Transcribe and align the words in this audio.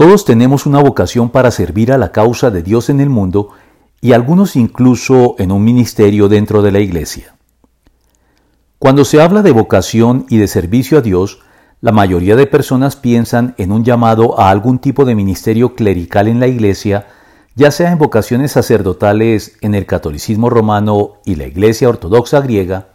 Todos 0.00 0.24
tenemos 0.24 0.64
una 0.64 0.80
vocación 0.80 1.28
para 1.28 1.50
servir 1.50 1.92
a 1.92 1.98
la 1.98 2.10
causa 2.10 2.50
de 2.50 2.62
Dios 2.62 2.88
en 2.88 3.00
el 3.00 3.10
mundo 3.10 3.50
y 4.00 4.14
algunos 4.14 4.56
incluso 4.56 5.34
en 5.38 5.52
un 5.52 5.62
ministerio 5.62 6.30
dentro 6.30 6.62
de 6.62 6.72
la 6.72 6.80
iglesia. 6.80 7.34
Cuando 8.78 9.04
se 9.04 9.20
habla 9.20 9.42
de 9.42 9.50
vocación 9.50 10.24
y 10.30 10.38
de 10.38 10.48
servicio 10.48 10.96
a 10.96 11.00
Dios, 11.02 11.40
la 11.82 11.92
mayoría 11.92 12.34
de 12.34 12.46
personas 12.46 12.96
piensan 12.96 13.54
en 13.58 13.72
un 13.72 13.84
llamado 13.84 14.40
a 14.40 14.48
algún 14.48 14.78
tipo 14.78 15.04
de 15.04 15.14
ministerio 15.14 15.74
clerical 15.74 16.28
en 16.28 16.40
la 16.40 16.46
iglesia, 16.46 17.08
ya 17.54 17.70
sea 17.70 17.92
en 17.92 17.98
vocaciones 17.98 18.52
sacerdotales 18.52 19.58
en 19.60 19.74
el 19.74 19.84
catolicismo 19.84 20.48
romano 20.48 21.16
y 21.26 21.34
la 21.34 21.46
iglesia 21.46 21.90
ortodoxa 21.90 22.40
griega, 22.40 22.88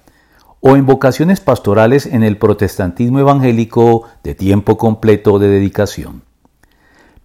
o 0.60 0.76
en 0.76 0.88
vocaciones 0.88 1.40
pastorales 1.40 2.08
en 2.08 2.24
el 2.24 2.40
protestantismo 2.40 3.20
evangélico 3.20 4.06
de 4.24 4.34
tiempo 4.34 4.80
completo 4.80 5.38
de 5.38 5.50
dedicación. 5.50 6.25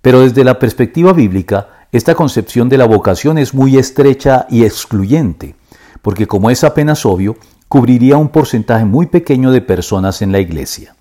Pero 0.03 0.21
desde 0.21 0.45
la 0.45 0.59
perspectiva 0.59 1.12
bíblica, 1.12 1.69
esta 1.93 2.15
concepción 2.15 2.69
de 2.69 2.79
la 2.79 2.87
vocación 2.87 3.37
es 3.38 3.52
muy 3.52 3.77
estrecha 3.77 4.47
y 4.48 4.65
excluyente, 4.65 5.57
porque 6.02 6.27
como 6.27 6.51
es 6.51 6.65
apenas 6.65 7.05
obvio, 7.05 7.37
cubriría 7.69 8.16
un 8.16 8.29
porcentaje 8.29 8.84
muy 8.84 9.07
pequeño 9.07 9.51
de 9.51 9.60
personas 9.60 10.23
en 10.23 10.33
la 10.33 10.41
iglesia. 10.41 10.95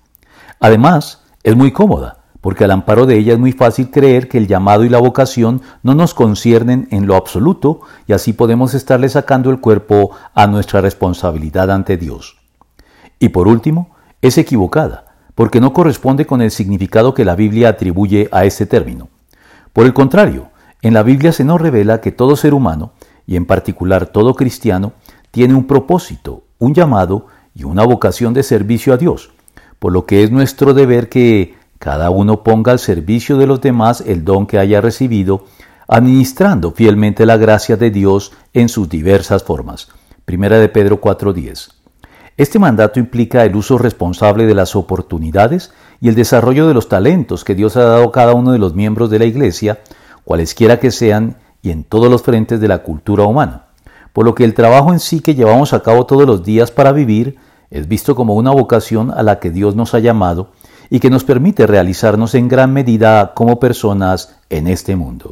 Además, 0.60 1.22
es 1.42 1.56
muy 1.56 1.72
cómoda, 1.72 2.18
porque 2.40 2.64
al 2.64 2.70
amparo 2.70 3.06
de 3.06 3.18
ella 3.18 3.34
es 3.34 3.38
muy 3.38 3.52
fácil 3.52 3.90
creer 3.90 4.28
que 4.28 4.38
el 4.38 4.46
llamado 4.46 4.84
y 4.84 4.88
la 4.88 4.98
vocación 4.98 5.62
no 5.82 5.94
nos 5.94 6.14
conciernen 6.14 6.88
en 6.90 7.06
lo 7.06 7.16
absoluto 7.16 7.80
y 8.06 8.12
así 8.12 8.32
podemos 8.32 8.74
estarle 8.74 9.08
sacando 9.08 9.50
el 9.50 9.60
cuerpo 9.60 10.10
a 10.34 10.46
nuestra 10.46 10.80
responsabilidad 10.80 11.70
ante 11.70 11.96
Dios. 11.96 12.36
Y 13.18 13.30
por 13.30 13.48
último, 13.48 13.90
es 14.22 14.38
equivocada, 14.38 15.09
porque 15.40 15.58
no 15.58 15.72
corresponde 15.72 16.26
con 16.26 16.42
el 16.42 16.50
significado 16.50 17.14
que 17.14 17.24
la 17.24 17.34
Biblia 17.34 17.70
atribuye 17.70 18.28
a 18.30 18.44
este 18.44 18.66
término. 18.66 19.08
Por 19.72 19.86
el 19.86 19.94
contrario, 19.94 20.50
en 20.82 20.92
la 20.92 21.02
Biblia 21.02 21.32
se 21.32 21.44
nos 21.44 21.58
revela 21.58 22.02
que 22.02 22.12
todo 22.12 22.36
ser 22.36 22.52
humano, 22.52 22.92
y 23.26 23.36
en 23.36 23.46
particular 23.46 24.04
todo 24.04 24.34
cristiano, 24.34 24.92
tiene 25.30 25.54
un 25.54 25.66
propósito, 25.66 26.44
un 26.58 26.74
llamado 26.74 27.24
y 27.54 27.64
una 27.64 27.86
vocación 27.86 28.34
de 28.34 28.42
servicio 28.42 28.92
a 28.92 28.98
Dios, 28.98 29.30
por 29.78 29.92
lo 29.92 30.04
que 30.04 30.24
es 30.24 30.30
nuestro 30.30 30.74
deber 30.74 31.08
que 31.08 31.54
cada 31.78 32.10
uno 32.10 32.44
ponga 32.44 32.72
al 32.72 32.78
servicio 32.78 33.38
de 33.38 33.46
los 33.46 33.62
demás 33.62 34.02
el 34.06 34.26
don 34.26 34.46
que 34.46 34.58
haya 34.58 34.82
recibido, 34.82 35.46
administrando 35.88 36.72
fielmente 36.72 37.24
la 37.24 37.38
gracia 37.38 37.78
de 37.78 37.90
Dios 37.90 38.32
en 38.52 38.68
sus 38.68 38.90
diversas 38.90 39.42
formas. 39.42 39.88
Primera 40.26 40.58
de 40.58 40.68
Pedro 40.68 41.00
4:10. 41.00 41.79
Este 42.40 42.58
mandato 42.58 42.98
implica 42.98 43.44
el 43.44 43.54
uso 43.54 43.76
responsable 43.76 44.46
de 44.46 44.54
las 44.54 44.74
oportunidades 44.74 45.72
y 46.00 46.08
el 46.08 46.14
desarrollo 46.14 46.66
de 46.66 46.72
los 46.72 46.88
talentos 46.88 47.44
que 47.44 47.54
Dios 47.54 47.76
ha 47.76 47.82
dado 47.82 48.04
a 48.04 48.12
cada 48.12 48.32
uno 48.32 48.52
de 48.52 48.58
los 48.58 48.74
miembros 48.74 49.10
de 49.10 49.18
la 49.18 49.26
Iglesia, 49.26 49.80
cualesquiera 50.24 50.80
que 50.80 50.90
sean, 50.90 51.36
y 51.60 51.70
en 51.70 51.84
todos 51.84 52.10
los 52.10 52.22
frentes 52.22 52.58
de 52.58 52.66
la 52.66 52.78
cultura 52.78 53.24
humana. 53.24 53.66
Por 54.14 54.24
lo 54.24 54.34
que 54.34 54.44
el 54.44 54.54
trabajo 54.54 54.90
en 54.90 55.00
sí 55.00 55.20
que 55.20 55.34
llevamos 55.34 55.74
a 55.74 55.82
cabo 55.82 56.06
todos 56.06 56.26
los 56.26 56.42
días 56.42 56.70
para 56.70 56.92
vivir 56.92 57.36
es 57.70 57.86
visto 57.88 58.14
como 58.14 58.34
una 58.34 58.52
vocación 58.52 59.10
a 59.14 59.22
la 59.22 59.38
que 59.38 59.50
Dios 59.50 59.76
nos 59.76 59.92
ha 59.92 59.98
llamado 59.98 60.48
y 60.88 60.98
que 60.98 61.10
nos 61.10 61.24
permite 61.24 61.66
realizarnos 61.66 62.34
en 62.34 62.48
gran 62.48 62.72
medida 62.72 63.34
como 63.34 63.60
personas 63.60 64.36
en 64.48 64.66
este 64.66 64.96
mundo. 64.96 65.28